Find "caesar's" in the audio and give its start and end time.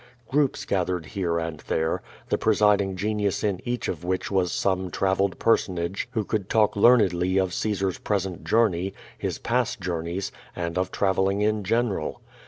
7.53-7.99